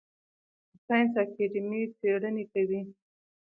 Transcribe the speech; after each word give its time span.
د 0.71 0.73
ساینس 0.85 1.13
اکاډمي 1.21 1.81
څیړنې 1.99 2.43
کوي؟ 2.51 2.81